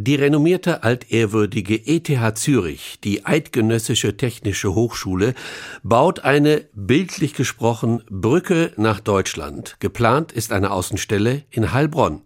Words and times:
Die 0.00 0.14
renommierte 0.14 0.84
altehrwürdige 0.84 1.74
ETH 1.74 2.38
Zürich, 2.38 3.00
die 3.02 3.26
Eidgenössische 3.26 4.16
Technische 4.16 4.72
Hochschule, 4.72 5.34
baut 5.82 6.20
eine, 6.20 6.66
bildlich 6.72 7.34
gesprochen, 7.34 8.04
Brücke 8.08 8.70
nach 8.76 9.00
Deutschland. 9.00 9.74
Geplant 9.80 10.30
ist 10.30 10.52
eine 10.52 10.70
Außenstelle 10.70 11.42
in 11.50 11.72
Heilbronn. 11.72 12.22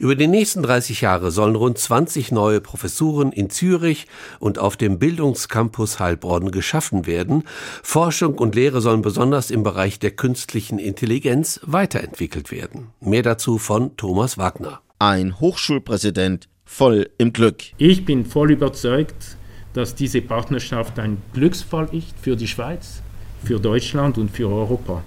Über 0.00 0.16
die 0.16 0.26
nächsten 0.26 0.64
30 0.64 1.02
Jahre 1.02 1.30
sollen 1.30 1.54
rund 1.54 1.78
20 1.78 2.32
neue 2.32 2.60
Professuren 2.60 3.30
in 3.30 3.50
Zürich 3.50 4.08
und 4.40 4.58
auf 4.58 4.76
dem 4.76 4.98
Bildungscampus 4.98 6.00
Heilbronn 6.00 6.50
geschaffen 6.50 7.06
werden. 7.06 7.44
Forschung 7.84 8.34
und 8.34 8.56
Lehre 8.56 8.80
sollen 8.80 9.02
besonders 9.02 9.52
im 9.52 9.62
Bereich 9.62 10.00
der 10.00 10.10
künstlichen 10.10 10.80
Intelligenz 10.80 11.60
weiterentwickelt 11.62 12.50
werden. 12.50 12.88
Mehr 12.98 13.22
dazu 13.22 13.58
von 13.58 13.96
Thomas 13.96 14.38
Wagner. 14.38 14.80
Ein 14.98 15.38
Hochschulpräsident 15.40 16.48
voll 16.72 17.10
im 17.18 17.32
Glück. 17.32 17.62
Ich 17.76 18.04
bin 18.04 18.24
voll 18.24 18.52
überzeugt, 18.52 19.36
dass 19.74 19.94
diese 19.94 20.22
Partnerschaft 20.22 20.98
ein 20.98 21.18
Glücksfall 21.34 21.88
ist 21.92 22.14
für 22.20 22.34
die 22.34 22.48
Schweiz, 22.48 23.02
für 23.44 23.60
Deutschland 23.60 24.18
und 24.18 24.30
für 24.30 24.48
Europa. 24.48 25.02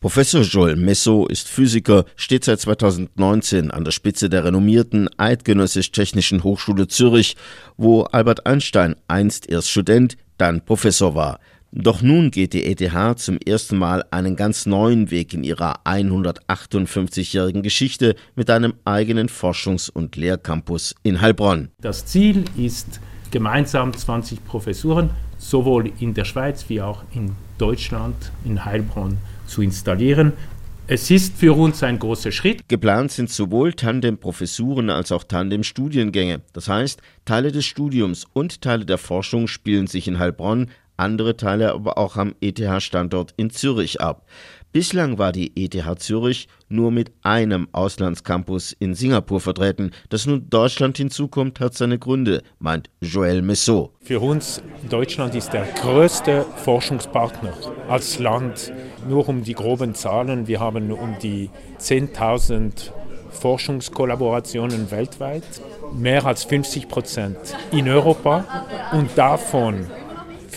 Professor 0.00 0.42
Joel 0.42 0.76
Messo 0.76 1.26
ist 1.26 1.48
Physiker, 1.48 2.04
steht 2.14 2.44
seit 2.44 2.60
2019 2.60 3.72
an 3.72 3.84
der 3.84 3.90
Spitze 3.90 4.30
der 4.30 4.44
renommierten 4.44 5.08
Eidgenössisch-Technischen 5.16 6.44
Hochschule 6.44 6.86
Zürich, 6.86 7.36
wo 7.76 8.02
Albert 8.02 8.46
Einstein 8.46 8.94
einst 9.08 9.48
erst 9.50 9.70
Student, 9.70 10.16
dann 10.36 10.64
Professor 10.64 11.16
war. 11.16 11.40
Doch 11.70 12.00
nun 12.00 12.30
geht 12.30 12.54
die 12.54 12.64
ETH 12.64 13.18
zum 13.18 13.38
ersten 13.38 13.76
Mal 13.76 14.02
einen 14.10 14.36
ganz 14.36 14.64
neuen 14.64 15.10
Weg 15.10 15.34
in 15.34 15.44
ihrer 15.44 15.84
158-jährigen 15.84 17.62
Geschichte 17.62 18.16
mit 18.34 18.48
einem 18.48 18.74
eigenen 18.86 19.28
Forschungs- 19.28 19.90
und 19.90 20.16
Lehrcampus 20.16 20.94
in 21.02 21.20
Heilbronn. 21.20 21.68
Das 21.82 22.06
Ziel 22.06 22.44
ist, 22.56 23.00
gemeinsam 23.30 23.92
20 23.92 24.46
Professuren 24.46 25.10
sowohl 25.36 25.92
in 26.00 26.14
der 26.14 26.24
Schweiz 26.24 26.68
wie 26.68 26.80
auch 26.80 27.04
in 27.14 27.32
Deutschland, 27.58 28.32
in 28.46 28.64
Heilbronn, 28.64 29.18
zu 29.46 29.60
installieren. 29.60 30.32
Es 30.86 31.10
ist 31.10 31.36
für 31.36 31.52
uns 31.52 31.82
ein 31.82 31.98
großer 31.98 32.32
Schritt. 32.32 32.66
Geplant 32.66 33.12
sind 33.12 33.28
sowohl 33.28 33.74
Tandem-Professuren 33.74 34.88
als 34.88 35.12
auch 35.12 35.22
Tandem-Studiengänge. 35.22 36.40
Das 36.54 36.68
heißt, 36.68 37.02
Teile 37.26 37.52
des 37.52 37.66
Studiums 37.66 38.24
und 38.32 38.62
Teile 38.62 38.86
der 38.86 38.96
Forschung 38.96 39.48
spielen 39.48 39.86
sich 39.86 40.08
in 40.08 40.18
Heilbronn 40.18 40.70
andere 40.98 41.36
Teile 41.36 41.72
aber 41.72 41.98
auch 41.98 42.16
am 42.16 42.34
ETH-Standort 42.40 43.32
in 43.36 43.50
Zürich 43.50 44.00
ab. 44.00 44.26
Bislang 44.70 45.16
war 45.16 45.32
die 45.32 45.52
ETH 45.56 46.00
Zürich 46.00 46.46
nur 46.68 46.90
mit 46.90 47.10
einem 47.22 47.68
Auslandscampus 47.72 48.76
in 48.78 48.94
Singapur 48.94 49.40
vertreten. 49.40 49.92
Dass 50.10 50.26
nun 50.26 50.50
Deutschland 50.50 50.98
hinzukommt, 50.98 51.58
hat 51.58 51.72
seine 51.74 51.98
Gründe, 51.98 52.42
meint 52.58 52.90
Joël 53.00 53.40
Messot. 53.40 53.92
Für 54.02 54.20
uns 54.20 54.62
Deutschland 54.90 55.34
ist 55.34 55.54
der 55.54 55.64
größte 55.80 56.44
Forschungspartner 56.64 57.54
als 57.88 58.18
Land. 58.18 58.72
Nur 59.08 59.26
um 59.28 59.42
die 59.42 59.54
groben 59.54 59.94
Zahlen, 59.94 60.46
wir 60.46 60.60
haben 60.60 60.92
um 60.92 61.16
die 61.22 61.48
10.000 61.80 62.92
Forschungskollaborationen 63.30 64.90
weltweit, 64.90 65.44
mehr 65.94 66.26
als 66.26 66.44
50 66.44 66.88
Prozent 66.88 67.38
in 67.72 67.88
Europa 67.88 68.66
und 68.92 69.16
davon 69.16 69.86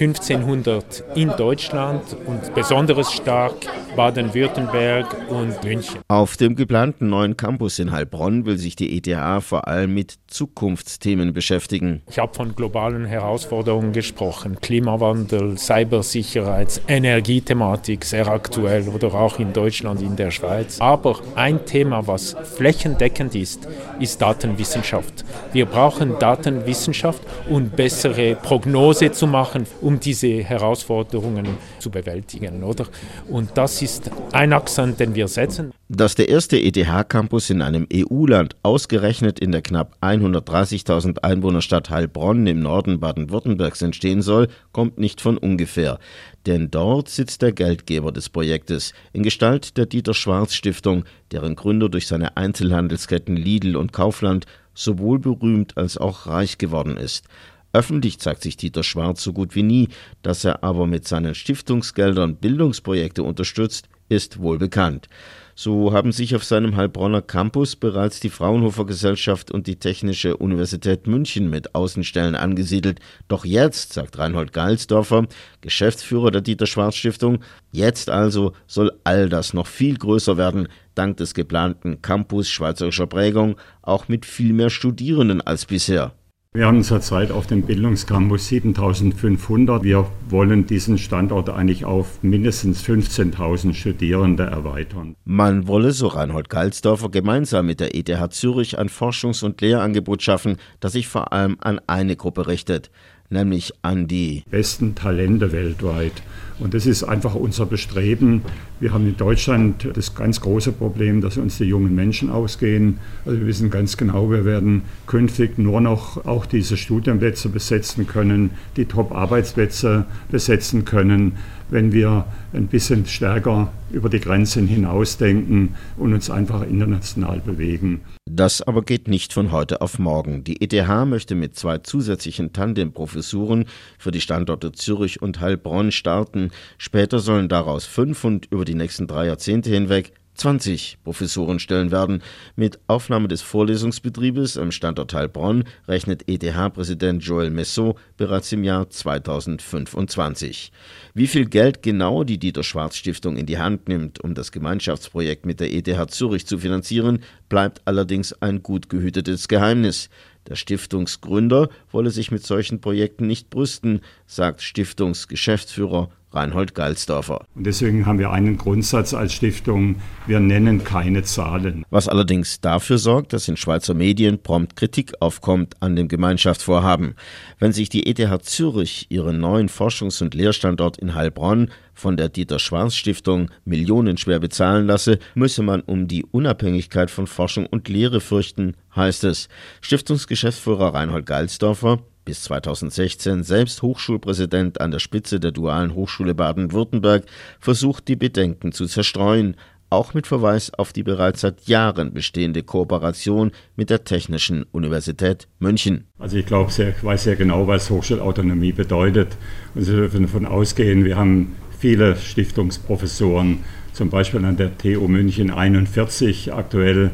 1500 0.01 1.03
in 1.13 1.29
Deutschland 1.37 2.01
und 2.25 2.55
besonders 2.55 3.13
stark 3.13 3.53
Baden-Württemberg 3.95 5.29
und 5.29 5.63
München. 5.63 5.99
Auf 6.07 6.37
dem 6.37 6.55
geplanten 6.55 7.09
neuen 7.09 7.35
Campus 7.35 7.79
in 7.79 7.91
Heilbronn 7.91 8.45
will 8.45 8.57
sich 8.57 8.75
die 8.75 8.97
ETH 8.97 9.43
vor 9.43 9.67
allem 9.67 9.93
mit 9.93 10.15
Zukunftsthemen 10.27 11.33
beschäftigen. 11.33 12.01
Ich 12.09 12.17
habe 12.17 12.33
von 12.33 12.55
globalen 12.55 13.05
Herausforderungen 13.05 13.91
gesprochen. 13.91 14.57
Klimawandel, 14.61 15.57
Cybersicherheit, 15.57 16.81
Energiethematik, 16.87 18.05
sehr 18.05 18.27
aktuell 18.27 18.87
oder 18.87 19.13
auch 19.13 19.39
in 19.39 19.51
Deutschland, 19.51 20.01
in 20.01 20.15
der 20.15 20.31
Schweiz. 20.31 20.79
Aber 20.79 21.19
ein 21.35 21.65
Thema, 21.65 22.07
was 22.07 22.35
flächendeckend 22.55 23.35
ist, 23.35 23.67
ist 23.99 24.21
Datenwissenschaft. 24.21 25.25
Wir 25.51 25.65
brauchen 25.65 26.17
Datenwissenschaft 26.17 27.21
und 27.49 27.75
bessere 27.75 28.35
Prognose 28.35 29.11
zu 29.11 29.27
machen, 29.27 29.65
um 29.81 29.99
diese 29.99 30.43
Herausforderungen 30.43 31.47
zu 31.79 31.89
bewältigen, 31.89 32.63
oder? 32.63 32.85
Und 33.27 33.51
das 33.55 33.80
ist 33.81 34.11
ein 34.31 34.53
Akzent, 34.53 34.99
den 34.99 35.15
wir 35.15 35.27
setzen. 35.27 35.71
Dass 35.89 36.15
der 36.15 36.29
erste 36.29 36.57
ETH-Campus 36.57 37.49
in 37.49 37.61
einem 37.61 37.87
EU-Land 37.93 38.55
ausgerechnet 38.63 39.39
in 39.39 39.51
der 39.51 39.61
knapp 39.61 39.97
130.000 40.01 41.19
Einwohnerstadt 41.19 41.89
Heilbronn 41.89 42.47
im 42.47 42.61
Norden 42.61 42.99
Baden-Württembergs 42.99 43.81
entstehen 43.81 44.21
soll, 44.21 44.47
kommt 44.71 44.97
nicht 44.97 45.21
von 45.21 45.37
ungefähr. 45.37 45.99
Denn 46.45 46.71
dort 46.71 47.09
sitzt 47.09 47.41
der 47.41 47.51
Geldgeber 47.51 48.11
des 48.11 48.29
Projektes 48.29 48.93
in 49.13 49.23
Gestalt 49.23 49.77
der 49.77 49.85
Dieter 49.85 50.13
Schwarz 50.13 50.53
Stiftung, 50.53 51.05
deren 51.31 51.55
Gründer 51.55 51.89
durch 51.89 52.07
seine 52.07 52.37
Einzelhandelsketten 52.37 53.35
Lidl 53.35 53.75
und 53.75 53.93
Kaufland 53.93 54.45
sowohl 54.73 55.19
berühmt 55.19 55.77
als 55.77 55.97
auch 55.97 56.27
reich 56.27 56.57
geworden 56.57 56.97
ist. 56.97 57.25
Öffentlich 57.73 58.19
zeigt 58.19 58.41
sich 58.41 58.57
Dieter 58.57 58.83
Schwarz 58.83 59.23
so 59.23 59.33
gut 59.33 59.55
wie 59.55 59.63
nie, 59.63 59.87
dass 60.21 60.43
er 60.43 60.63
aber 60.63 60.87
mit 60.87 61.07
seinen 61.07 61.35
Stiftungsgeldern 61.35 62.35
Bildungsprojekte 62.35 63.23
unterstützt, 63.23 63.87
ist 64.09 64.39
wohl 64.39 64.57
bekannt. 64.57 65.07
So 65.55 65.93
haben 65.93 66.11
sich 66.11 66.35
auf 66.35 66.43
seinem 66.43 66.75
Heilbronner 66.75 67.21
Campus 67.21 67.75
bereits 67.75 68.19
die 68.19 68.29
Fraunhofer 68.29 68.85
Gesellschaft 68.85 69.51
und 69.51 69.67
die 69.67 69.77
Technische 69.77 70.37
Universität 70.37 71.07
München 71.07 71.49
mit 71.49 71.75
Außenstellen 71.75 72.35
angesiedelt. 72.35 72.99
Doch 73.27 73.45
jetzt, 73.45 73.93
sagt 73.93 74.17
Reinhold 74.17 74.53
Geilsdorfer, 74.53 75.27
Geschäftsführer 75.61 76.31
der 76.31 76.41
Dieter 76.41 76.65
Schwarz 76.65 76.95
Stiftung, 76.95 77.39
jetzt 77.71 78.09
also 78.09 78.53
soll 78.67 78.91
all 79.03 79.29
das 79.29 79.53
noch 79.53 79.67
viel 79.67 79.97
größer 79.97 80.37
werden, 80.37 80.67
dank 80.95 81.17
des 81.17 81.33
geplanten 81.33 82.01
Campus 82.01 82.49
schweizerischer 82.49 83.07
Prägung, 83.07 83.55
auch 83.81 84.07
mit 84.07 84.25
viel 84.25 84.53
mehr 84.53 84.69
Studierenden 84.69 85.41
als 85.41 85.65
bisher. 85.65 86.13
Wir 86.53 86.65
haben 86.65 86.83
zurzeit 86.83 87.31
auf 87.31 87.47
dem 87.47 87.61
Bildungscampus 87.61 88.49
7500. 88.49 89.83
Wir 89.83 90.05
wollen 90.27 90.65
diesen 90.65 90.97
Standort 90.97 91.49
eigentlich 91.49 91.85
auf 91.85 92.21
mindestens 92.23 92.83
15.000 92.83 93.73
Studierende 93.73 94.43
erweitern. 94.43 95.15
Man 95.23 95.69
wolle, 95.69 95.93
so 95.93 96.07
Reinhold 96.07 96.49
Galsdorfer, 96.49 97.07
gemeinsam 97.07 97.67
mit 97.67 97.79
der 97.79 97.95
ETH 97.95 98.33
Zürich 98.33 98.77
ein 98.77 98.89
Forschungs- 98.89 99.45
und 99.45 99.61
Lehrangebot 99.61 100.23
schaffen, 100.23 100.57
das 100.81 100.91
sich 100.91 101.07
vor 101.07 101.31
allem 101.31 101.55
an 101.61 101.79
eine 101.87 102.17
Gruppe 102.17 102.47
richtet 102.47 102.91
nämlich 103.31 103.73
an 103.81 104.07
die 104.07 104.43
besten 104.49 104.93
Talente 104.95 105.51
weltweit. 105.51 106.21
Und 106.59 106.75
das 106.75 106.85
ist 106.85 107.03
einfach 107.03 107.33
unser 107.33 107.65
Bestreben. 107.65 108.43
Wir 108.79 108.93
haben 108.93 109.07
in 109.07 109.17
Deutschland 109.17 109.87
das 109.93 110.13
ganz 110.13 110.41
große 110.41 110.73
Problem, 110.73 111.21
dass 111.21 111.37
uns 111.37 111.57
die 111.57 111.63
jungen 111.63 111.95
Menschen 111.95 112.29
ausgehen. 112.29 112.99
Also 113.25 113.39
wir 113.39 113.47
wissen 113.47 113.71
ganz 113.71 113.97
genau, 113.97 114.29
wir 114.29 114.45
werden 114.45 114.83
künftig 115.07 115.57
nur 115.57 115.81
noch 115.81 116.23
auch 116.25 116.45
diese 116.45 116.77
Studienplätze 116.77 117.49
besetzen 117.49 118.05
können, 118.05 118.51
die 118.77 118.85
Top-Arbeitsplätze 118.85 120.05
besetzen 120.29 120.85
können 120.85 121.33
wenn 121.71 121.91
wir 121.91 122.25
ein 122.53 122.67
bisschen 122.67 123.07
stärker 123.07 123.71
über 123.91 124.09
die 124.09 124.19
Grenzen 124.19 124.67
hinausdenken 124.67 125.75
und 125.97 126.13
uns 126.13 126.29
einfach 126.29 126.61
international 126.61 127.39
bewegen. 127.39 128.01
Das 128.29 128.61
aber 128.61 128.83
geht 128.83 129.07
nicht 129.07 129.33
von 129.33 129.51
heute 129.51 129.81
auf 129.81 129.97
morgen. 129.97 130.43
Die 130.43 130.61
ETH 130.61 131.05
möchte 131.05 131.33
mit 131.33 131.55
zwei 131.55 131.79
zusätzlichen 131.79 132.53
Tandem-Professuren 132.53 133.65
für 133.97 134.11
die 134.11 134.21
Standorte 134.21 134.71
Zürich 134.71 135.21
und 135.21 135.39
Heilbronn 135.39 135.91
starten. 135.91 136.51
Später 136.77 137.19
sollen 137.19 137.49
daraus 137.49 137.85
fünf 137.85 138.23
und 138.23 138.47
über 138.51 138.65
die 138.65 138.75
nächsten 138.75 139.07
drei 139.07 139.25
Jahrzehnte 139.25 139.69
hinweg 139.69 140.13
20 140.35 140.97
Professuren 141.03 141.59
stellen 141.59 141.91
werden. 141.91 142.23
Mit 142.55 142.79
Aufnahme 142.87 143.27
des 143.27 143.41
Vorlesungsbetriebes 143.41 144.57
am 144.57 144.71
Standort 144.71 145.13
Heilbronn 145.13 145.65
rechnet 145.87 146.27
ETH-Präsident 146.27 147.23
Joel 147.23 147.49
Messot 147.49 147.97
bereits 148.17 148.51
im 148.51 148.63
Jahr 148.63 148.89
2025. 148.89 150.71
Wie 151.13 151.27
viel 151.27 151.45
Geld 151.45 151.83
genau 151.83 152.23
die 152.23 152.37
Dieter 152.37 152.63
Schwarz 152.63 152.95
Stiftung 152.95 153.37
in 153.37 153.45
die 153.45 153.59
Hand 153.59 153.87
nimmt, 153.87 154.23
um 154.23 154.33
das 154.33 154.51
Gemeinschaftsprojekt 154.51 155.45
mit 155.45 155.59
der 155.59 155.73
ETH 155.73 156.11
Zürich 156.11 156.47
zu 156.47 156.57
finanzieren, 156.57 157.23
bleibt 157.49 157.81
allerdings 157.85 158.33
ein 158.41 158.63
gut 158.63 158.89
gehütetes 158.89 159.47
Geheimnis. 159.47 160.09
Der 160.47 160.55
Stiftungsgründer 160.55 161.69
wolle 161.91 162.09
sich 162.09 162.31
mit 162.31 162.45
solchen 162.45 162.81
Projekten 162.81 163.27
nicht 163.27 163.49
brüsten, 163.49 164.01
sagt 164.25 164.61
Stiftungsgeschäftsführer 164.61 166.09
Reinhold 166.33 166.75
Geilsdorfer. 166.75 167.45
Und 167.55 167.65
deswegen 167.65 168.05
haben 168.05 168.19
wir 168.19 168.31
einen 168.31 168.57
Grundsatz 168.57 169.13
als 169.13 169.33
Stiftung, 169.33 169.95
wir 170.27 170.39
nennen 170.39 170.83
keine 170.83 171.23
Zahlen. 171.23 171.83
Was 171.89 172.07
allerdings 172.07 172.61
dafür 172.61 172.97
sorgt, 172.97 173.33
dass 173.33 173.47
in 173.47 173.57
Schweizer 173.57 173.93
Medien 173.93 174.41
prompt 174.41 174.75
Kritik 174.75 175.13
aufkommt 175.19 175.75
an 175.81 175.95
dem 175.95 176.07
Gemeinschaftsvorhaben. 176.07 177.15
Wenn 177.59 177.73
sich 177.73 177.89
die 177.89 178.07
ETH 178.07 178.45
Zürich 178.45 179.07
ihren 179.09 179.39
neuen 179.39 179.69
Forschungs- 179.69 180.21
und 180.21 180.33
Lehrstandort 180.33 180.97
in 180.97 181.15
Heilbronn 181.15 181.69
von 181.93 182.17
der 182.17 182.29
Dieter 182.29 182.59
Schwarz 182.59 182.95
Stiftung 182.95 183.49
millionenschwer 183.65 184.39
bezahlen 184.39 184.87
lasse, 184.87 185.19
müsse 185.35 185.61
man 185.61 185.81
um 185.81 186.07
die 186.07 186.25
Unabhängigkeit 186.25 187.11
von 187.11 187.27
Forschung 187.27 187.65
und 187.65 187.89
Lehre 187.89 188.21
fürchten, 188.21 188.75
heißt 188.95 189.23
es. 189.25 189.49
Stiftungsgeschäftsführer 189.81 190.93
Reinhold 190.93 191.25
Geilsdorfer 191.25 191.99
bis 192.25 192.43
2016 192.43 193.43
selbst 193.43 193.81
Hochschulpräsident 193.81 194.79
an 194.81 194.91
der 194.91 194.99
Spitze 194.99 195.39
der 195.39 195.51
Dualen 195.51 195.95
Hochschule 195.95 196.35
Baden-Württemberg, 196.35 197.25
versucht 197.59 198.07
die 198.07 198.15
Bedenken 198.15 198.71
zu 198.71 198.85
zerstreuen, 198.85 199.55
auch 199.91 200.13
mit 200.13 200.25
Verweis 200.25 200.73
auf 200.73 200.93
die 200.93 201.03
bereits 201.03 201.41
seit 201.41 201.67
Jahren 201.67 202.13
bestehende 202.13 202.63
Kooperation 202.63 203.51
mit 203.75 203.89
der 203.89 204.05
Technischen 204.05 204.63
Universität 204.71 205.47
München. 205.59 206.07
Also 206.17 206.37
ich 206.37 206.45
glaube, 206.45 206.71
ich 206.71 207.03
weiß 207.03 207.23
sehr 207.23 207.35
genau, 207.35 207.67
was 207.67 207.89
Hochschulautonomie 207.89 208.71
bedeutet. 208.71 209.35
Und 209.75 209.83
Sie 209.83 209.91
dürfen 209.91 210.23
davon 210.23 210.45
ausgehen, 210.45 211.03
wir 211.03 211.17
haben 211.17 211.55
viele 211.77 212.15
Stiftungsprofessoren, 212.15 213.59
zum 213.91 214.09
Beispiel 214.09 214.45
an 214.45 214.55
der 214.55 214.77
TU 214.77 215.07
München 215.09 215.51
41 215.51 216.53
aktuell 216.53 217.11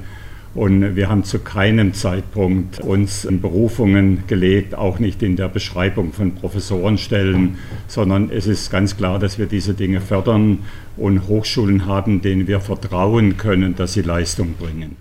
und 0.58 0.96
wir 0.96 1.08
haben 1.08 1.24
zu 1.24 1.38
keinem 1.38 1.94
Zeitpunkt 1.94 2.80
uns 2.80 3.26
in 3.26 3.42
Berufungen 3.42 4.24
gelegt, 4.26 4.74
auch 4.74 4.98
nicht 4.98 5.22
in 5.22 5.36
der 5.36 5.50
Beschreibung 5.50 6.14
von 6.14 6.34
Professorenstellen, 6.34 7.60
sondern 7.88 8.32
es 8.32 8.48
ist 8.48 8.72
ganz 8.72 8.98
klar, 8.98 9.20
dass 9.20 9.38
wir 9.38 9.46
diese 9.46 9.76
Dinge 9.76 10.02
fördern 10.02 10.60
und 10.98 11.28
Hochschulen 11.28 11.86
haben, 11.86 12.24
denen 12.24 12.48
wir 12.48 12.60
vertrauen 12.60 13.38
können, 13.38 13.76
dass 13.76 13.94
sie 13.94 14.02
Leistung 14.02 14.56
bringen. 14.60 14.98